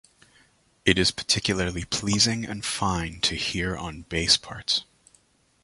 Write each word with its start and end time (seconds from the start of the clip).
It 0.83 0.97
is 0.97 1.11
particularly 1.11 1.85
pleasing 1.85 2.43
and 2.43 2.65
fine 2.65 3.21
to 3.21 3.35
hear 3.35 3.77
on 3.77 4.01
bass 4.09 4.35
parts. 4.35 4.83